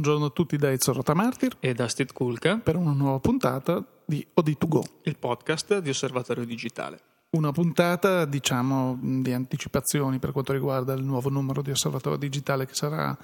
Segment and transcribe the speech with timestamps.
[0.00, 4.26] Buongiorno a tutti da Ezio Rotamartir e da Steve Kulka per una nuova puntata di
[4.34, 7.00] OD2Go, il podcast di Osservatorio Digitale.
[7.32, 12.72] Una puntata, diciamo, di anticipazioni per quanto riguarda il nuovo numero di Osservatorio Digitale che
[12.72, 13.14] sarà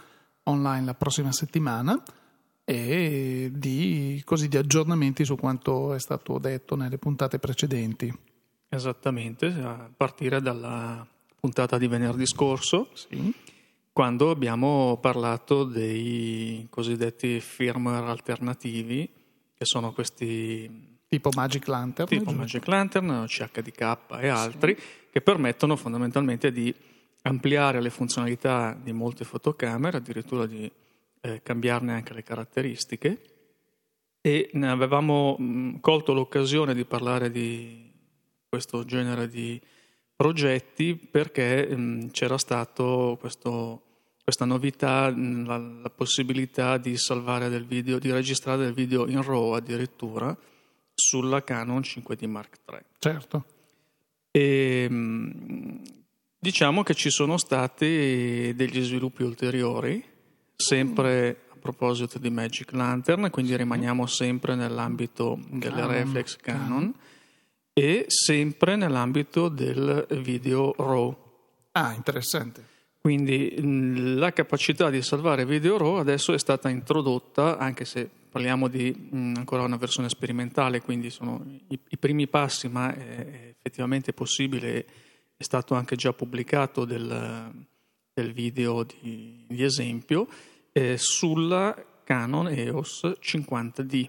[0.42, 1.98] online la prossima settimana
[2.62, 8.14] e di, così, di aggiornamenti su quanto è stato detto nelle puntate precedenti.
[8.68, 11.06] Esattamente, a partire dalla
[11.40, 12.90] puntata di venerdì scorso.
[12.92, 13.54] Sì
[13.96, 19.10] quando abbiamo parlato dei cosiddetti firmware alternativi,
[19.54, 24.84] che sono questi tipo Magic Lantern, tipo Magic Lantern, CHDK e altri, sì.
[25.10, 26.74] che permettono fondamentalmente di
[27.22, 30.70] ampliare le funzionalità di molte fotocamere, addirittura di
[31.22, 33.22] eh, cambiarne anche le caratteristiche.
[34.20, 37.90] E ne avevamo mh, colto l'occasione di parlare di
[38.46, 39.58] questo genere di
[40.14, 43.80] progetti perché mh, c'era stato questo
[44.26, 49.52] questa novità, la, la, possibilità di salvare del video, di registrare del video in RAW
[49.52, 50.36] addirittura
[50.92, 52.78] sulla Canon 5D Mark III.
[52.98, 53.44] Certo.
[54.32, 54.88] E,
[56.40, 60.04] diciamo che ci sono stati degli sviluppi ulteriori,
[60.56, 65.92] sempre a proposito di Magic Lantern, quindi rimaniamo sempre nell'ambito delle Canon.
[65.92, 66.94] reflex Canon, Canon
[67.72, 71.16] e sempre nell'ambito del video RAW.
[71.70, 72.74] Ah, interessante.
[73.06, 78.90] Quindi la capacità di salvare video RAW adesso è stata introdotta, anche se parliamo di
[78.90, 84.84] mh, ancora una versione sperimentale, quindi sono i, i primi passi, ma è effettivamente possibile,
[85.36, 87.68] è stato anche già pubblicato del,
[88.12, 90.26] del video di, di esempio,
[90.72, 94.08] eh, sulla Canon EOS 50D.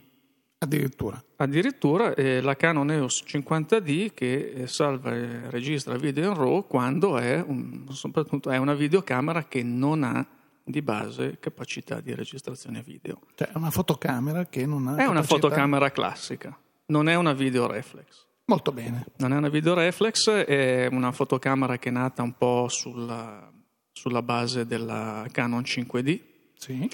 [0.59, 1.23] Addirittura.
[1.35, 7.19] Addirittura eh, la Canon EOS 50D che eh, salva e registra video in RAW quando
[7.19, 10.25] è, un, soprattutto è una videocamera che non ha
[10.63, 13.21] di base capacità di registrazione video.
[13.35, 14.93] Cioè è una fotocamera che non ha...
[14.93, 15.11] È capacità...
[15.11, 16.57] una fotocamera classica,
[16.87, 18.25] non è una video reflex.
[18.45, 19.05] Molto bene.
[19.17, 23.51] Non è una video reflex, è una fotocamera che è nata un po' sulla,
[23.91, 26.19] sulla base della Canon 5D.
[26.55, 26.89] Sì.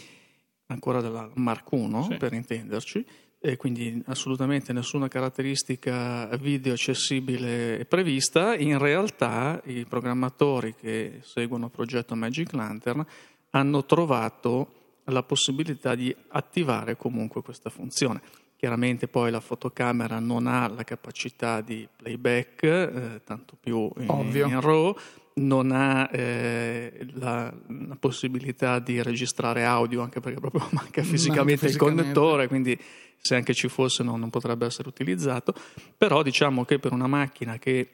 [0.65, 2.17] Ancora della Mark I, sì.
[2.17, 3.05] per intenderci
[3.45, 11.65] e quindi assolutamente nessuna caratteristica video accessibile è prevista, in realtà i programmatori che seguono
[11.65, 13.05] il progetto Magic Lantern
[13.49, 18.21] hanno trovato la possibilità di attivare comunque questa funzione.
[18.55, 24.61] Chiaramente poi la fotocamera non ha la capacità di playback, eh, tanto più in, in
[24.61, 24.95] RAW,
[25.35, 31.67] non ha eh, la, la, possibilità di registrare audio, anche perché proprio manca fisicamente, manca
[31.67, 31.67] fisicamente.
[31.67, 32.79] il connettore, quindi
[33.17, 35.53] se anche ci fosse no, non potrebbe essere utilizzato,
[35.97, 37.89] però diciamo che per una macchina che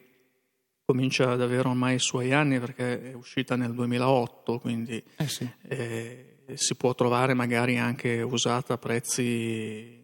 [0.83, 5.47] comincia ad avere ormai i suoi anni perché è uscita nel 2008, quindi eh sì.
[5.67, 9.97] eh, si può trovare magari anche usata a prezzi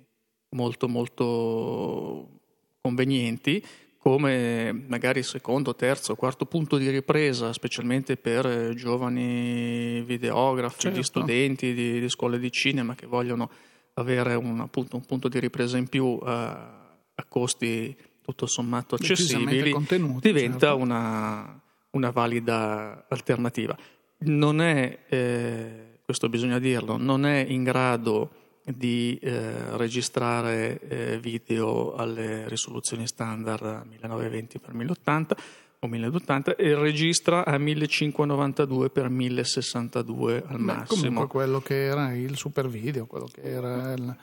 [0.50, 2.40] molto molto
[2.82, 3.64] convenienti
[4.08, 11.02] come magari secondo, terzo, quarto punto di ripresa, specialmente per giovani videografi, certo.
[11.02, 13.50] studenti di, di scuole di cinema che vogliono
[13.96, 19.74] avere un, appunto, un punto di ripresa in più uh, a costi tutto sommato accessibili
[20.22, 20.78] diventa certo.
[20.78, 23.76] una, una, valida alternativa.
[24.20, 31.94] Non è, eh, questo bisogna dirlo, non è in grado di eh, registrare eh, video
[31.96, 35.32] alle risoluzioni standard 1920x1080
[35.80, 41.02] o 1080 e registra a 1592 x 1062 al Beh, massimo.
[41.02, 44.18] Comunque quello che era il super video, quello che era il...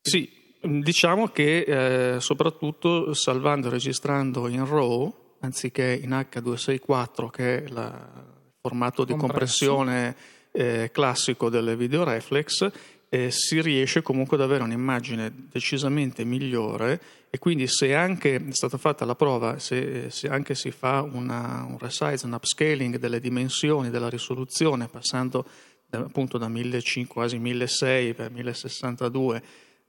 [0.00, 0.30] Sì,
[0.62, 8.08] diciamo che eh, soprattutto salvando e registrando in RAW anziché in H264 che è il
[8.60, 10.16] formato di compressione
[10.50, 12.70] eh, classico delle video reflex
[13.10, 17.00] eh, si riesce comunque ad avere un'immagine decisamente migliore
[17.30, 21.64] e quindi se anche è stata fatta la prova, se, se anche si fa una,
[21.68, 25.46] un resize, un upscaling delle dimensioni, della risoluzione, passando
[25.86, 29.42] da, appunto da 1500 quasi 1600 per 1062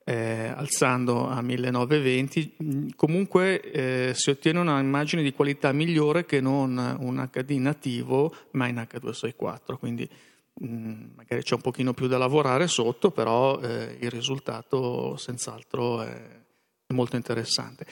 [0.05, 6.77] eh, alzando a 1920, comunque eh, si ottiene una immagine di qualità migliore che non
[6.99, 9.77] un HD nativo, ma in H264.
[9.77, 16.01] Quindi Mm, magari c'è un pochino più da lavorare sotto, però eh, il risultato senz'altro
[16.01, 16.37] è,
[16.93, 17.85] molto interessante.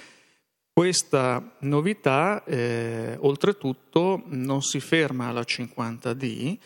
[0.73, 6.57] Questa novità, eh, oltretutto, non si ferma alla 50D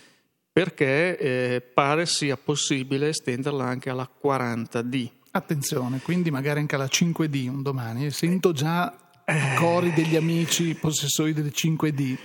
[0.51, 5.09] perché eh, pare sia possibile estenderla anche alla 40D.
[5.31, 8.11] Attenzione, quindi magari anche alla 5D un domani.
[8.11, 8.93] Sento già
[9.27, 12.17] i cori degli amici possessori delle 5D.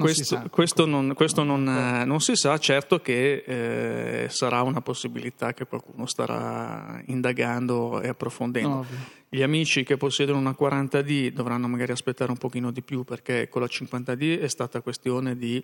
[0.00, 0.48] Questo, sa.
[0.50, 5.66] questo, non, questo non, eh, non, si sa, certo che eh, sarà una possibilità che
[5.66, 8.78] qualcuno starà indagando e approfondendo.
[8.78, 8.98] Ovvio.
[9.28, 13.60] Gli amici che possiedono una 40D dovranno magari aspettare un pochino di più perché con
[13.62, 15.62] la 50D è stata questione di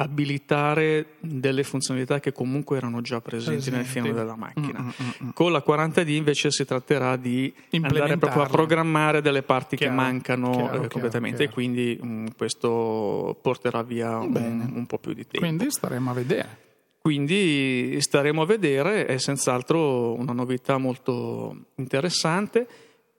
[0.00, 3.76] abilitare delle funzionalità che comunque erano già presenti, presenti.
[3.76, 4.80] nel fieno della macchina.
[4.80, 5.30] Mm-hmm.
[5.34, 10.00] Con la 40D invece si tratterà di andare proprio a programmare delle parti chiaro, che
[10.00, 14.98] mancano chiaro, eh, completamente chiaro, e quindi mh, mm, questo porterà via un, un, po'
[14.98, 15.38] più di tempo.
[15.38, 16.58] Quindi staremo a vedere.
[17.00, 22.68] Quindi staremo a vedere, è senz'altro una novità molto interessante,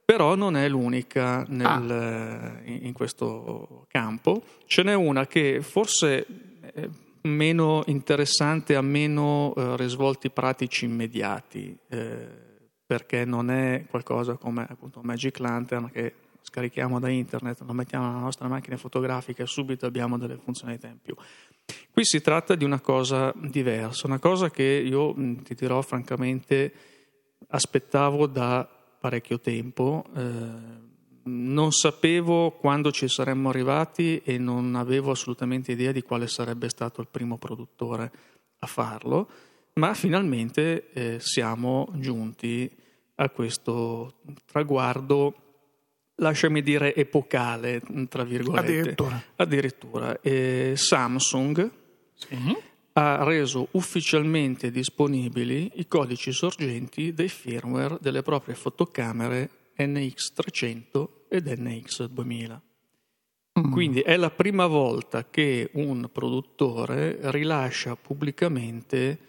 [0.06, 2.62] però non è l'unica nel, ah.
[2.64, 4.44] in questo campo.
[4.66, 6.49] Ce n'è una che forse
[7.22, 12.28] meno interessante, ha meno eh, risvolti pratici immediati, eh,
[12.86, 18.20] perché non è qualcosa come appunto Magic Lantern che scarichiamo da internet, lo mettiamo nella
[18.20, 21.16] nostra macchina fotografica e subito abbiamo delle funzionalità in più.
[21.92, 25.14] Qui si tratta di una cosa diversa, una cosa che io
[25.44, 26.74] ti dirò francamente
[27.50, 28.68] aspettavo da
[29.00, 30.06] parecchio tempo.
[30.16, 30.88] Eh,
[31.30, 37.02] non sapevo quando ci saremmo arrivati e non avevo assolutamente idea di quale sarebbe stato
[37.02, 38.12] il primo produttore
[38.60, 39.30] a farlo,
[39.74, 42.70] ma finalmente eh, siamo giunti
[43.16, 45.36] a questo traguardo,
[46.16, 48.72] lasciami dire epocale, tra virgolette.
[48.72, 49.24] Addirittura.
[49.36, 50.22] Addirittura.
[50.22, 51.72] Eh, Samsung
[52.14, 52.58] sì.
[52.94, 59.50] ha reso ufficialmente disponibili i codici sorgenti dei firmware delle proprie fotocamere
[59.80, 62.60] NX300 ed NX2000.
[63.60, 63.72] Mm.
[63.72, 69.28] Quindi è la prima volta che un produttore rilascia pubblicamente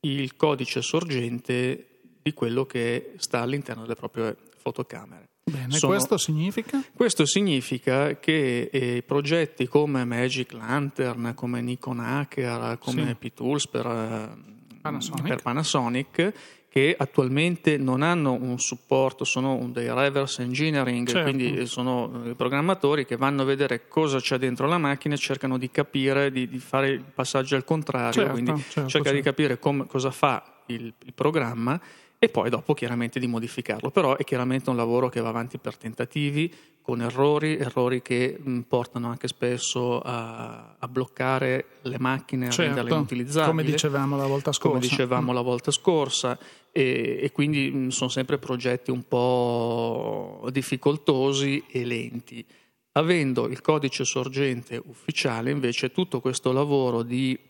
[0.00, 1.86] il codice sorgente
[2.22, 5.28] di quello che sta all'interno delle proprie fotocamere.
[5.42, 6.82] Bene, Sono, questo significa?
[6.94, 13.28] Questo significa che eh, progetti come Magic Lantern, come Nikon Hacker, come sì.
[13.30, 15.26] P-Tools per, eh, Panasonic.
[15.26, 16.32] per Panasonic
[16.70, 21.28] che attualmente non hanno un supporto, sono dei reverse engineering, certo.
[21.28, 25.58] quindi sono eh, programmatori che vanno a vedere cosa c'è dentro la macchina e cercano
[25.58, 29.58] di capire, di, di fare il passaggio al contrario, certo, quindi certo, cerca di capire
[29.58, 31.80] com- cosa fa il, il programma
[32.22, 35.78] e poi dopo chiaramente di modificarlo, però è chiaramente un lavoro che va avanti per
[35.78, 36.52] tentativi,
[36.82, 42.74] con errori, errori che mh, portano anche spesso a, a, bloccare le macchine, a certo,
[42.74, 43.50] renderle inutilizzabili.
[43.50, 44.68] Come dicevamo la volta scorsa.
[44.68, 45.34] Come dicevamo mm.
[45.34, 46.38] la volta scorsa
[46.70, 52.44] e, e quindi mh, sono sempre progetti un po' difficoltosi e lenti.
[52.92, 57.48] Avendo il codice sorgente ufficiale invece tutto questo lavoro di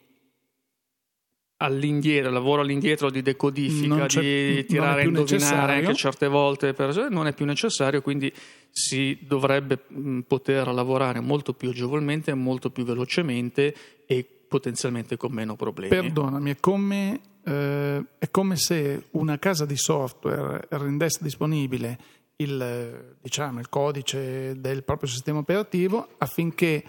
[1.62, 7.34] all'indietro, lavoro all'indietro di decodifica, di tirare a indovinare anche certe volte, per, non è
[7.34, 8.32] più necessario, quindi
[8.70, 9.78] si dovrebbe
[10.26, 13.74] poter lavorare molto più agevolmente, molto più velocemente
[14.06, 15.90] e potenzialmente con meno problemi.
[15.90, 21.98] Perdonami, è come, eh, è come se una casa di software rendesse disponibile
[22.36, 26.82] il, diciamo, il codice del proprio sistema operativo affinché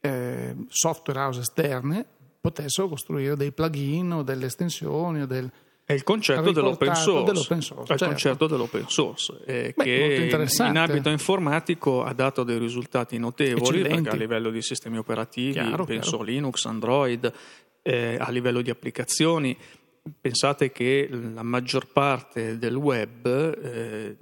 [0.00, 2.06] eh, software house esterne
[2.40, 5.50] potessero costruire dei plugin o delle estensioni o del,
[5.88, 8.04] è il concetto dell'open source, dell'open source è il certo.
[8.04, 14.14] concetto dell'open source eh, Beh, che in ambito informatico ha dato dei risultati notevoli a
[14.14, 16.24] livello di sistemi operativi, chiaro, penso chiaro.
[16.24, 17.32] Linux, Android,
[17.80, 19.56] eh, a livello di applicazioni.
[20.20, 24.16] Pensate che la maggior parte del web, eh,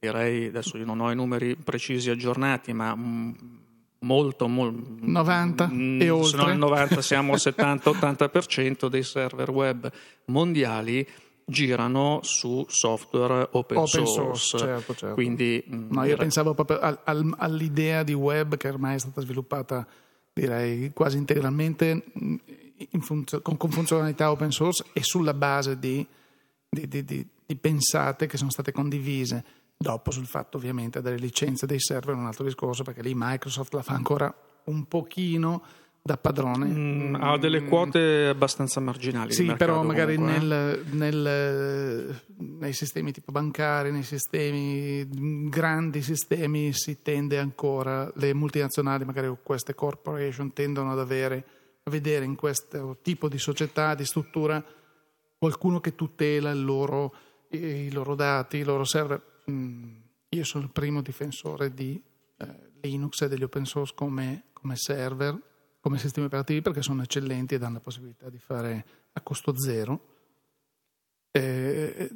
[0.00, 3.32] direi adesso io non ho i numeri precisi aggiornati, ma mm,
[4.00, 6.28] molto, molto 90 mh, e oltre.
[6.30, 9.90] Se no il 90 siamo al 70-80% dei server web
[10.26, 11.06] mondiali
[11.48, 14.38] girano su software open, open source.
[14.38, 15.14] source certo, certo.
[15.14, 19.86] Quindi, no, io pensavo proprio al, al, all'idea di web che ormai è stata sviluppata
[20.32, 22.04] direi quasi integralmente
[23.00, 26.06] funzio, con, con, funzionalità open source e sulla base di,
[26.68, 27.04] di, di,
[27.46, 29.44] di pensate che sono state condivise
[29.78, 33.74] Dopo sul fatto ovviamente delle licenze dei server è un altro discorso perché lì Microsoft
[33.74, 35.62] la fa ancora un pochino
[36.06, 36.66] da padrone.
[36.66, 39.32] Mm, ha delle quote abbastanza marginali.
[39.32, 45.06] Sì, però magari nel, nel, nei sistemi tipo bancari, nei sistemi,
[45.50, 51.44] grandi sistemi si tende ancora, le multinazionali, magari queste corporation tendono ad avere,
[51.82, 54.64] a vedere in questo tipo di società, di struttura,
[55.36, 57.12] qualcuno che tutela loro,
[57.50, 59.96] i loro dati, i loro server Mm,
[60.30, 62.02] io sono il primo difensore di
[62.38, 65.40] eh, Linux e degli open source come, come, server,
[65.80, 70.14] come sistemi operativi perché sono eccellenti e danno la possibilità di fare a costo zero.
[71.30, 72.10] Eh,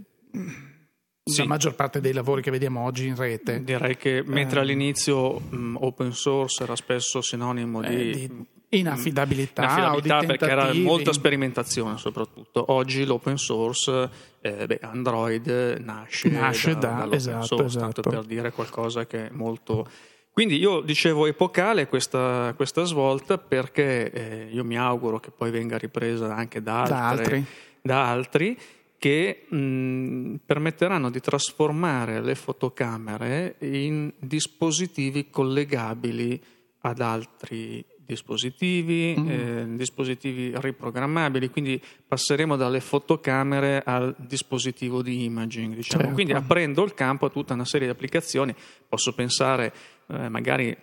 [1.23, 1.41] sì.
[1.41, 3.63] La maggior parte dei lavori che vediamo oggi in rete.
[3.63, 10.27] Direi che mentre eh, all'inizio mh, open source era spesso sinonimo di, di inaffidabilità, inaffidabilità
[10.27, 12.65] perché era molta sperimentazione soprattutto.
[12.73, 14.11] Oggi l'open source,
[14.41, 15.49] eh, beh, Android
[15.81, 18.03] nasce, nasce da, da esatto, source, esatto.
[18.03, 19.89] per dire qualcosa che è molto...
[20.33, 25.77] Quindi io dicevo epocale questa, questa svolta perché eh, io mi auguro che poi venga
[25.77, 27.47] ripresa anche da, altre, da altri.
[27.83, 28.59] Da altri
[28.97, 36.41] che mh, permetteranno di trasformare le fotocamere in dispositivi collegabili
[36.83, 39.29] ad altri dispositivi, mm.
[39.29, 46.03] eh, dispositivi riprogrammabili, quindi passeremo dalle fotocamere al dispositivo di imaging, diciamo.
[46.03, 46.15] certo.
[46.15, 48.55] quindi aprendo il campo a tutta una serie di applicazioni,
[48.89, 49.73] posso pensare
[50.09, 50.77] eh, magari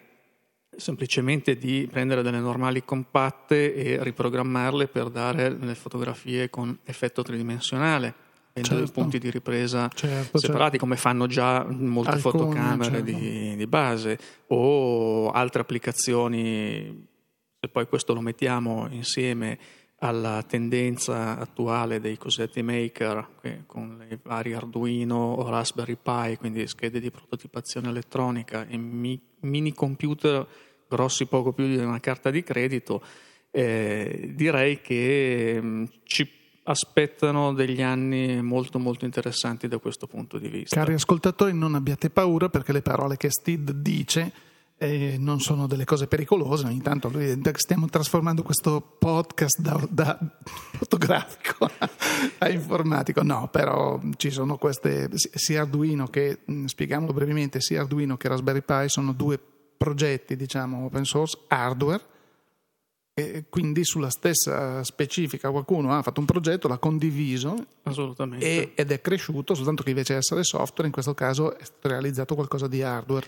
[0.76, 8.26] semplicemente di prendere delle normali compatte e riprogrammarle per dare le fotografie con effetto tridimensionale
[8.64, 8.76] certo.
[8.76, 10.78] dei punti di ripresa certo, separati certo.
[10.78, 13.56] come fanno già molte Alcune, fotocamere di, certo.
[13.58, 17.06] di, base o altre applicazioni
[17.68, 19.60] se poi questo lo mettiamo insieme
[20.00, 27.00] alla tendenza attuale dei cosiddetti maker con i vari Arduino o Raspberry Pi, quindi schede
[27.00, 30.48] di prototipazione elettronica e mi, mini computer
[30.88, 33.02] grossi poco più di una carta di credito,
[33.52, 36.32] eh, direi che mh, mm, ci
[36.64, 40.76] aspettano degli anni molto molto interessanti da questo punto di vista.
[40.76, 44.32] Cari ascoltatori, non abbiate paura perché le parole che Steve dice
[44.80, 50.18] eh, non sono delle cose pericolose, ogni tanto lui, stiamo trasformando questo podcast da, da
[50.74, 51.70] fotografico
[52.38, 58.18] a informatico, no, però ci sono queste, sia Arduino che, mm, spieghiamolo brevemente, sia Arduino
[58.18, 59.40] che Raspberry Pi sono due
[59.78, 62.04] progetti, diciamo, open source, hardware,
[63.20, 67.56] e quindi sulla stessa specifica qualcuno ha fatto un progetto, l'ha condiviso
[68.38, 72.36] e, ed è cresciuto, soltanto che invece di essere software, in questo caso è realizzato
[72.36, 73.26] qualcosa di hardware.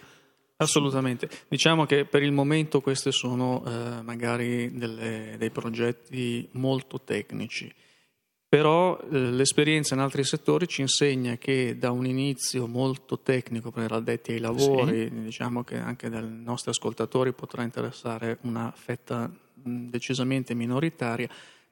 [0.61, 7.73] Assolutamente, diciamo che per il momento questi sono eh, magari delle, dei progetti molto tecnici,
[8.49, 13.93] però eh, l'esperienza in altri settori ci insegna che da un inizio molto tecnico per
[13.93, 15.21] addetti ai lavori, sì.
[15.21, 21.29] diciamo che anche dai nostri ascoltatori potrà interessare una fetta decisamente minoritaria,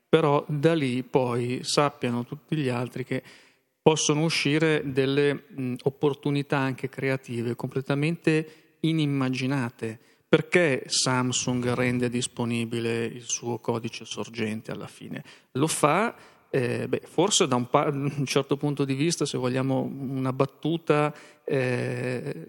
[0.07, 3.21] però da lì poi sappiano tutti gli altri che
[3.81, 9.99] possono uscire delle mh, opportunità anche creative completamente inimmaginate.
[10.29, 15.23] Perché Samsung rende disponibile il suo codice sorgente alla fine?
[15.53, 16.15] Lo fa
[16.49, 21.13] eh, beh, forse da un, pa- un, certo punto di vista, se vogliamo una battuta,
[21.43, 22.45] eh,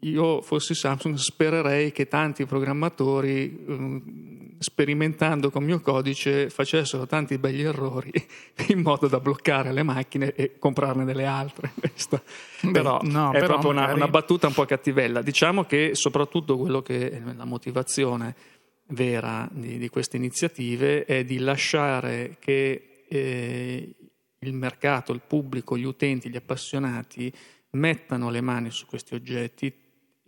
[0.00, 7.38] io fossi Samsung spererei che tanti programmatori um, sperimentando con il mio codice facessero tanti
[7.38, 8.12] begli errori
[8.68, 11.72] in modo da bloccare le macchine e comprarne delle altre.
[11.78, 12.22] Questa
[12.72, 13.94] però no, è però proprio magari...
[13.94, 15.22] una, una, battuta un po' cattivella.
[15.22, 18.34] Diciamo che soprattutto quello che è la motivazione
[18.90, 23.94] vera di, di queste iniziative è di lasciare che eh,
[24.40, 27.32] il mercato, il pubblico, gli utenti, gli appassionati
[27.70, 29.72] mettano le mani su questi oggetti,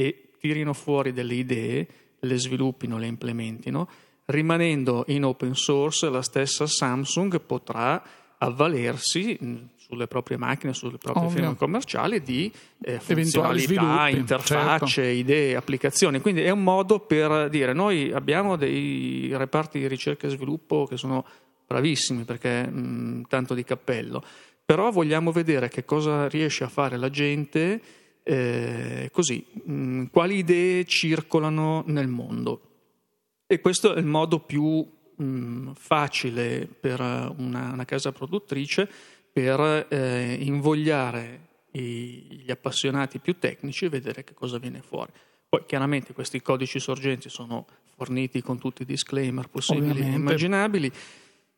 [0.01, 1.87] e tirino fuori delle idee,
[2.21, 3.89] le sviluppino, le implementino,
[4.27, 8.03] rimanendo in open source la stessa Samsung potrà
[8.39, 9.39] avvalersi
[9.77, 11.37] sulle proprie macchine, sulle proprie Ovvio.
[11.37, 15.19] firme commerciali di eh, funzionalità, interfacce, certo.
[15.19, 16.21] idee, applicazioni.
[16.21, 20.97] Quindi è un modo per dire noi abbiamo dei reparti di ricerca e sviluppo che
[20.97, 21.27] sono
[21.67, 24.25] bravissimi perché mh, tanto di cappello,
[24.65, 27.99] però vogliamo vedere che cosa riesce a fare la gente
[28.31, 32.61] eh, così, mh, mm, quali idee circolano nel mondo.
[33.45, 34.65] E questo è il modo più
[35.17, 38.89] mh, mm, facile per una, una, casa produttrice
[39.33, 45.11] per eh, invogliare i, gli appassionati più tecnici e vedere che cosa viene fuori.
[45.49, 50.91] Poi chiaramente questi codici sorgenti sono forniti con tutti i disclaimer possibili e immaginabili.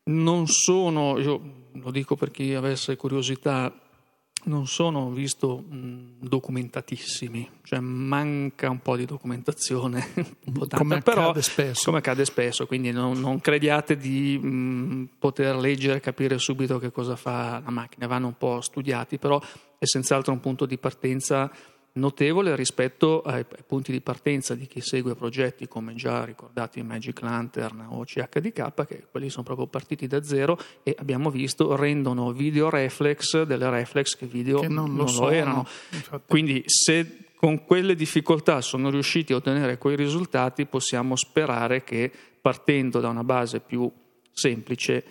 [0.05, 3.71] Non sono, io lo dico per chi avesse curiosità,
[4.45, 10.07] non sono visto mh, documentatissimi, cioè manca un po' di documentazione,
[10.45, 11.85] un po tanta, come però, accade spesso.
[11.85, 16.91] Come accade spesso, quindi non, non crediate di mh, poter leggere e capire subito che
[16.91, 19.41] cosa fa la macchina, vanno un po' studiati, però
[19.77, 21.51] è senz'altro un punto di partenza
[21.93, 27.85] notevole rispetto ai, punti di partenza di chi segue progetti come già ricordati Magic Lantern
[27.89, 33.43] o CHDK, che quelli sono proprio partiti da zero e abbiamo visto rendono video reflex
[33.43, 35.67] delle reflex che video che non, lo, non lo erano.
[35.91, 36.23] Infatti.
[36.27, 42.99] Quindi se con quelle difficoltà sono riusciti a ottenere quei risultati, possiamo sperare che partendo
[42.99, 43.91] da una base più
[44.31, 45.05] semplice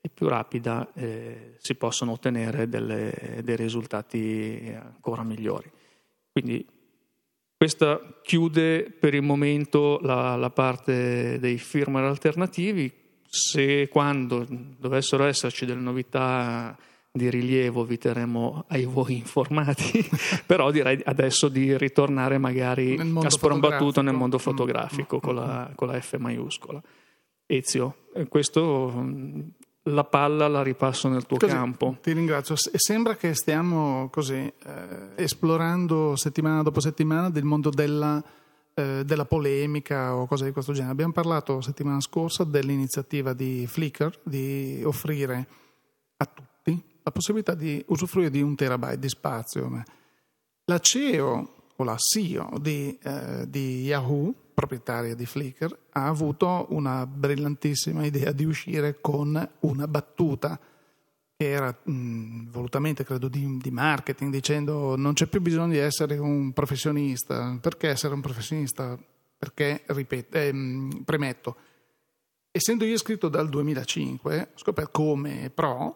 [0.00, 5.70] e più rapida eh, si possano ottenere delle, dei risultati ancora migliori.
[6.40, 6.64] Quindi
[7.56, 12.92] Questa chiude per il momento la, la parte dei firmware alternativi.
[13.28, 16.78] Se quando dovessero esserci delle novità
[17.10, 20.08] di rilievo vi terremo ai voi informati,
[20.46, 25.68] però direi adesso di ritornare magari a sprombattuto nel mondo fotografico mm, mm, con, la,
[25.68, 25.74] mm.
[25.74, 26.80] con, la, F maiuscola.
[27.46, 29.04] Ezio, eh, questo
[29.88, 31.96] la palla la ripasso nel tuo così, campo.
[32.00, 32.54] Ti ringrazio.
[32.56, 34.52] Sembra che stiamo così eh,
[35.16, 38.22] esplorando settimana dopo settimana del mondo della,
[38.74, 40.92] eh, della, polemica o cose di questo genere.
[40.92, 45.46] Abbiamo parlato settimana scorsa dell'iniziativa di Flickr di offrire
[46.16, 49.84] a tutti la possibilità di usufruire di un terabyte di spazio.
[50.64, 57.06] La CEO o la CEO di, eh, di Yahoo proprietaria di Flickr, ha avuto una
[57.06, 60.58] brillantissima idea di uscire con una battuta
[61.36, 66.18] che era mh, volutamente, credo, di, di, marketing, dicendo non c'è più bisogno di essere
[66.18, 67.56] un professionista.
[67.60, 68.98] Perché essere un professionista?
[69.38, 70.52] Perché, ripeto, eh,
[71.04, 71.56] premetto,
[72.50, 75.94] essendo io iscritto dal 2005, ho scoperto come pro,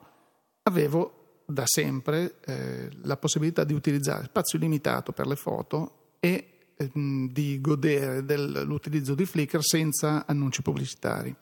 [0.62, 7.30] avevo da sempre eh, la possibilità di utilizzare spazio limitato per le foto e Ehm,
[7.30, 11.34] di godere dell'utilizzo di Flickr senza annunci pubblicitari.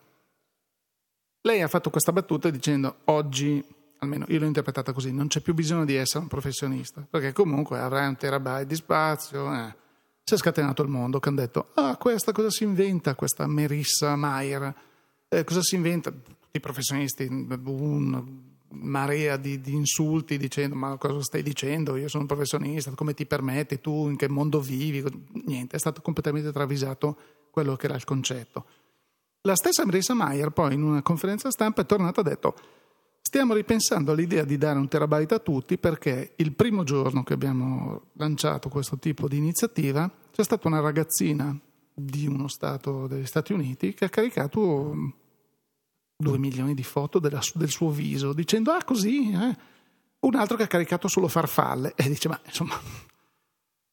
[1.42, 3.64] Lei ha fatto questa battuta dicendo oggi,
[3.98, 7.78] almeno io l'ho interpretata così, non c'è più bisogno di essere un professionista, perché comunque
[7.78, 9.52] avrai un terabyte di spazio.
[9.54, 9.74] Eh.
[10.22, 14.16] Si è scatenato il mondo che hanno detto, ah questa cosa si inventa, questa Merissa
[14.16, 14.74] Mayer,
[15.28, 16.12] eh, cosa si inventa?
[16.52, 22.28] I professionisti, un marea di, di, insulti dicendo ma cosa stai dicendo, io sono un
[22.28, 25.02] professionista, come ti permetti, tu in che mondo vivi?
[25.46, 27.16] Niente, è stato completamente travisato
[27.50, 28.64] quello che era il concetto.
[29.42, 32.54] La stessa Marisa Mayer poi in una conferenza stampa è tornata e ha detto
[33.22, 38.08] stiamo ripensando all'idea di dare un terabyte a tutti perché il primo giorno che abbiamo
[38.14, 41.58] lanciato questo tipo di iniziativa c'è stata una ragazzina
[41.94, 44.94] di uno stato degli Stati Uniti che ha caricato
[46.20, 49.56] 2 milioni di foto della, del suo viso, dicendo ah così, eh?
[50.20, 52.78] un altro che ha caricato solo farfalle e dice ma insomma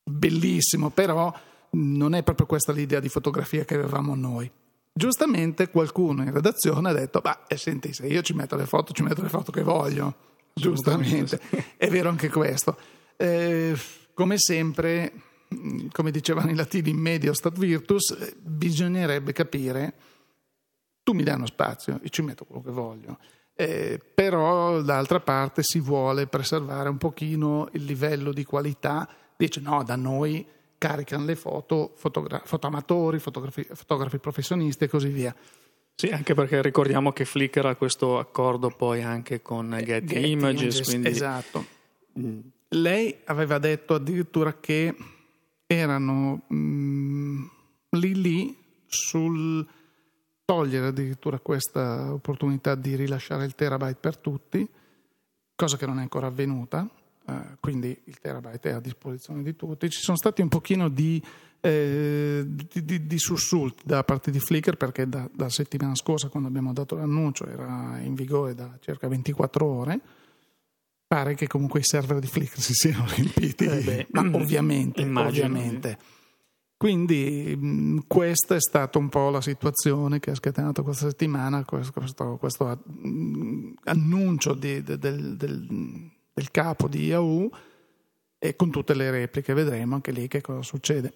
[0.03, 1.33] bellissimo, però
[1.71, 4.49] non è proprio questa l'idea di fotografia che avevamo noi.
[4.91, 8.93] Giustamente qualcuno in redazione ha detto, ma eh, senti, se io ci metto le foto,
[8.93, 10.25] ci metto le foto che voglio.
[10.53, 11.39] Giustamente,
[11.77, 12.77] è vero anche questo.
[13.15, 13.77] Eh,
[14.13, 15.11] come sempre,
[15.91, 19.93] come dicevano i latini, in medio stat virtus, eh, bisognerebbe capire
[21.07, 23.17] tu mi dai uno spazio, io ci metto quello che voglio.
[23.55, 29.85] Eh, però d'altra parte si vuole preservare un pochino il livello di qualità, dice no,
[29.85, 30.45] da noi
[30.77, 35.33] caricano le foto fotogra- fotoamatori, fotografi, fotografi professionisti e così via.
[35.95, 40.29] Sì, anche perché ricordiamo che Flickr ha questo accordo poi anche con eh, Getty, Getty
[40.31, 40.61] Images.
[40.61, 41.07] Images quindi...
[41.07, 41.65] Esatto.
[42.19, 42.39] Mm.
[42.67, 44.93] Lei aveva detto addirittura che
[45.65, 47.45] erano mm,
[47.91, 49.65] lì lì sul
[50.47, 54.65] togliere addirittura questa opportunità di rilasciare il terabyte per tutti,
[55.53, 56.89] cosa che non è ancora avvenuta,
[57.27, 59.89] eh, quindi il terabyte è a disposizione di tutti.
[59.89, 61.21] Ci sono stati un pochino di,
[61.59, 66.47] eh, di, di, di sussulti da parte di Flickr perché da, da, settimana scorsa quando
[66.47, 69.99] abbiamo dato l'annuncio era in vigore da circa 24 ore.
[71.05, 75.97] Pare che comunque i server di Flickr si siano riempiti, eh beh, ma ovviamente, ovviamente
[76.77, 82.37] quindi mh, questa è stata un po' la situazione che ha scatenato questa settimana, questo,
[82.37, 85.65] questo, mh, annuncio di, de, del, del,
[86.33, 87.49] del, capo di Yahoo
[88.37, 91.13] e con tutte le repliche vedremo anche lì che cosa succede.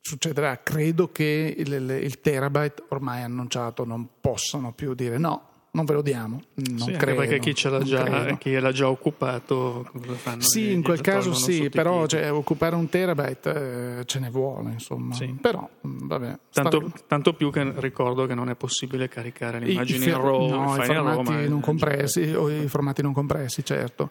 [0.00, 5.92] Succederà, credo che il, il terabyte ormai annunciato non possano più dire no, non ve
[5.92, 6.40] lo diamo.
[6.54, 9.90] Non sì, credo, perché chi, ce l'ha già, chi l'ha già occupato?
[10.38, 15.14] Sì, in quel caso sì, però cioè, occupare un terabyte eh, ce ne vuole, insomma.
[15.14, 15.36] Sì.
[15.40, 16.38] Però, mm, vabbè.
[16.52, 20.76] Tanto, tanto, più che ricordo che non è possibile caricare le immagini in RAW, no,
[20.76, 24.10] i formati RAW, non compressi, o i formati non compressi, certo.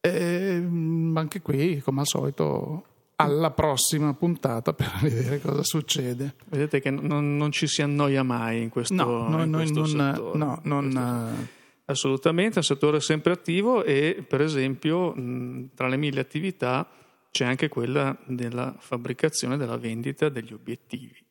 [0.00, 2.82] E, ehm, anche qui, come al solito,
[3.20, 6.34] alla prossima puntata per vedere cosa succede.
[6.46, 9.88] Vedete che non, non ci si annoia mai in questo, no, no, in questo non,
[9.88, 10.38] settore.
[10.38, 11.56] No, non, questo...
[11.86, 15.14] Assolutamente, è un settore sempre attivo e per esempio
[15.74, 16.86] tra le mille attività
[17.30, 21.24] c'è anche quella della fabbricazione e della vendita degli obiettivi.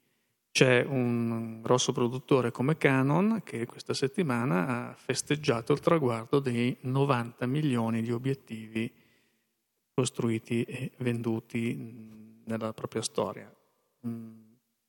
[0.51, 7.45] C'è un grosso produttore come Canon che questa settimana ha festeggiato il traguardo dei 90
[7.45, 8.91] milioni di obiettivi
[9.97, 11.75] costruiti e venduti
[12.45, 13.51] nella propria storia.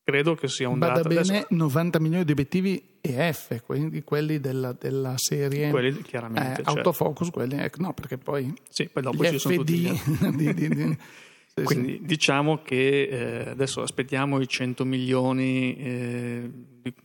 [0.04, 1.08] Credo che sia un Bada dato.
[1.08, 1.46] bene, adesso...
[1.48, 6.70] 90 milioni di obiettivi EF, quindi quelli della, della serie quelli, chiaramente, eh, certo.
[6.70, 9.96] autofocus, quelli, eh, no, perché poi, sì, poi dopo ci FD, sono tutti
[10.36, 10.98] di, di, di,
[11.58, 12.04] Sì, Quindi sì.
[12.04, 16.50] diciamo che eh, adesso aspettiamo i 100 milioni, eh,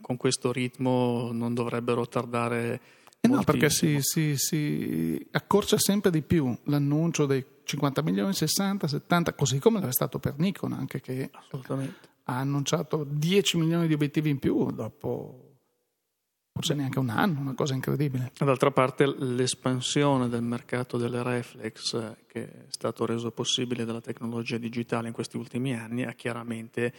[0.00, 2.80] con questo ritmo non dovrebbero tardare.
[3.24, 8.86] Eh no, perché si, si, si, accorcia sempre di più l'annuncio dei 50 milioni, 60,
[8.86, 11.30] 70, così come l'era stato per Nikon, anche che
[12.24, 15.44] ha annunciato 10 milioni di obiettivi in più dopo
[16.52, 18.30] forse neanche un anno, una cosa incredibile.
[18.36, 24.58] D'altra parte l'espansione del mercato delle reflex eh, che è stato reso possibile dalla tecnologia
[24.58, 26.92] digitale in questi ultimi anni ha chiaramente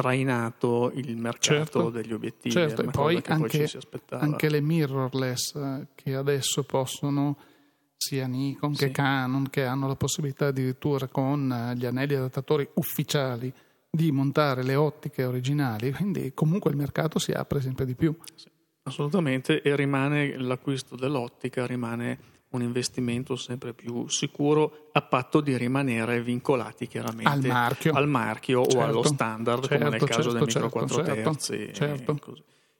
[0.00, 2.54] trainato il mercato certo, degli obiettivi.
[2.54, 7.36] Certo, e poi anche, poi anche, le mirrorless eh, che adesso possono
[7.96, 8.92] sia Nikon che sì.
[8.92, 13.52] Canon che hanno la possibilità addirittura con eh, gli anelli adattatori ufficiali
[13.90, 18.16] di montare le ottiche originali, quindi comunque il mercato si apre sempre di più.
[18.36, 18.48] Sì.
[18.84, 22.18] Assolutamente, e rimane l'acquisto dell'ottica, rimane
[22.50, 28.62] un investimento sempre più sicuro a patto di rimanere vincolati chiaramente al marchio, al marchio
[28.62, 31.70] certo, o allo standard certo, come nel certo, caso del micro certo, 4 certo, terzi.
[31.74, 32.18] Certo.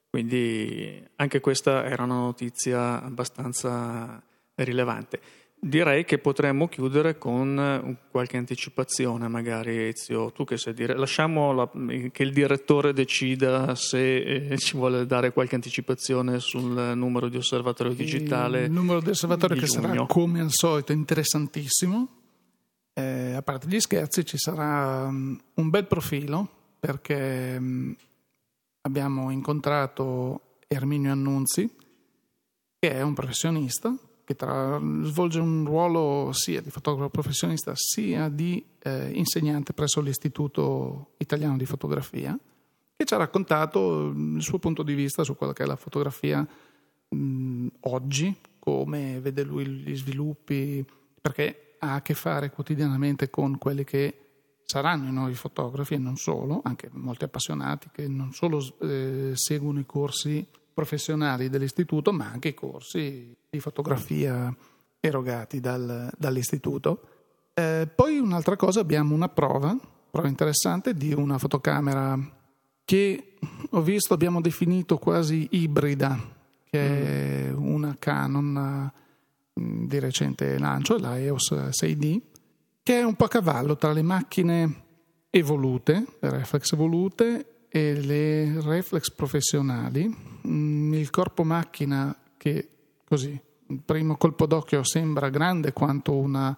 [0.09, 4.21] Quindi anche questa era una notizia abbastanza
[4.55, 5.21] rilevante.
[5.61, 10.95] Direi che potremmo chiudere con qualche anticipazione, magari Ezio, tu che sai dire.
[10.95, 11.69] Lasciamo la,
[12.11, 17.93] che il direttore decida se eh, ci vuole dare qualche anticipazione sul numero di osservatorio
[17.93, 18.63] digitale.
[18.63, 19.87] Il numero di osservatorio di che giugno.
[19.87, 22.07] sarà come al solito interessantissimo.
[22.93, 27.93] Eh, a parte gli scherzi, ci sarà um, un bel profilo perché um,
[28.83, 31.69] abbiamo incontrato Erminio Annunzi,
[32.79, 33.93] che è un professionista
[34.29, 41.13] che tra, svolge un ruolo sia di fotografo professionista sia di eh, insegnante presso l'Istituto
[41.17, 42.37] Italiano di Fotografia,
[42.95, 46.47] che ci ha raccontato il suo punto di vista su quella che è la fotografia
[47.07, 50.85] mh, oggi, come vede lui gli sviluppi,
[51.19, 54.25] perché ha a che fare quotidianamente con quelli che
[54.63, 59.79] saranno i nuovi fotografi e non solo, anche molti appassionati che non solo eh, seguono
[59.79, 60.45] i corsi
[60.79, 64.55] professionali dell'istituto, ma anche i corsi di fotografia
[65.01, 67.01] erogati dal, dall'istituto.
[67.53, 69.77] Eh, poi un'altra cosa, abbiamo una prova,
[70.09, 72.17] prova interessante di una fotocamera
[72.85, 73.33] che
[73.71, 76.17] ho visto, abbiamo definito quasi ibrida,
[76.69, 77.61] che è mm.
[77.61, 78.89] una Canon
[79.59, 82.21] mm, di recente lancio, la EOS 6D,
[82.81, 84.83] che è un po' a cavallo tra le macchine
[85.29, 90.13] evolute, le reflex evolute e le reflex professionali,
[90.47, 92.69] mm, il corpo macchina che
[93.05, 93.39] così,
[93.85, 96.57] primo colpo d'occhio sembra grande quanto una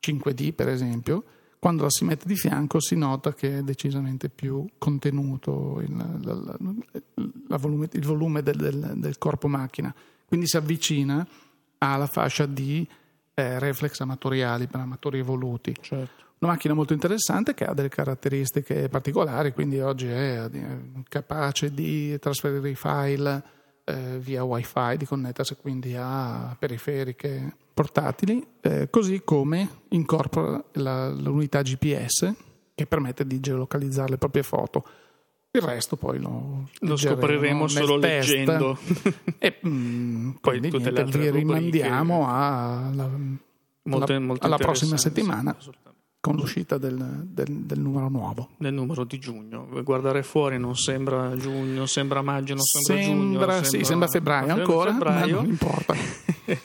[0.00, 1.24] 5D per esempio,
[1.58, 6.56] quando la si mette di fianco si nota che è decisamente più contenuto il, la,
[7.48, 9.94] la volume, il volume del, del, del, corpo macchina,
[10.26, 11.26] quindi si avvicina
[11.78, 12.86] alla fascia di
[13.34, 15.74] eh, reflex amatoriali per amatori evoluti.
[15.80, 16.26] Certo.
[16.40, 20.48] Una macchina molto interessante che ha delle caratteristiche particolari, quindi oggi è
[21.08, 23.42] capace di trasferire i file
[23.84, 31.62] eh, via wifi, di connettersi quindi a periferiche portatili, eh, così come incorpora la, l'unità
[31.62, 32.32] GPS
[32.74, 34.84] che permette di geolocalizzare le proprie foto.
[35.50, 38.28] Il resto poi lo, lo scopriremo solo test.
[38.28, 38.78] leggendo.
[39.38, 43.10] e mm, poi niente, vi rimandiamo alla, alla,
[43.82, 45.56] molte alla prossima settimana
[46.20, 48.48] con l'uscita del, del, del, numero nuovo.
[48.56, 49.68] Del numero di giugno.
[49.84, 53.38] Guardare fuori non sembra giugno, non sembra maggio, non sembra, sembra giugno.
[53.38, 55.36] Sembra, sì, sembra febbraio ancora, febbraio.
[55.36, 55.94] non importa.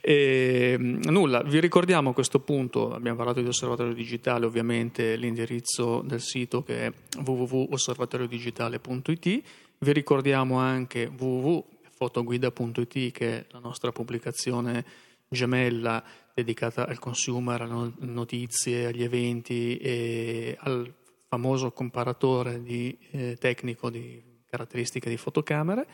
[0.00, 6.20] e, nulla, vi ricordiamo a questo punto, abbiamo parlato di osservatorio digitale, ovviamente l'indirizzo del
[6.20, 6.92] sito che è
[7.24, 9.42] www.osservatoriodigitale.it,
[9.78, 14.84] vi ricordiamo anche www.fotoguida.it che è la nostra pubblicazione
[15.28, 16.02] gemella
[16.34, 20.92] dedicata al consumer, alle notizie, agli eventi e al
[21.28, 25.86] famoso comparatore di, eh, tecnico di caratteristiche di fotocamere.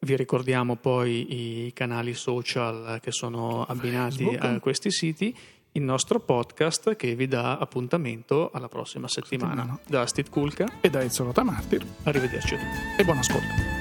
[0.00, 4.44] Vi ricordiamo poi i canali social che sono abbinati Facebook.
[4.44, 5.36] a questi siti,
[5.72, 9.62] il nostro podcast che vi dà appuntamento alla prossima settimana.
[9.62, 9.80] settimana.
[9.86, 11.84] Da Steve Kulka e da Ezio Rotamartir.
[12.04, 13.00] Arrivederci a tutti.
[13.00, 13.77] E buon ascolto.